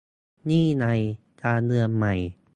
[0.49, 0.85] นี่ไง
[1.43, 2.15] การเมืองใหม่